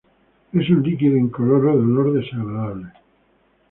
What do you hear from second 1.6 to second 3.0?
de olor desagradable.